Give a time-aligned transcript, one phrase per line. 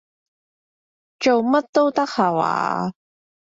[1.19, 2.91] 做乜都得下話？